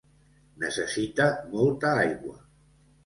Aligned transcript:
Necessita 0.63 1.27
molta 1.53 1.93
aigua. 2.05 2.37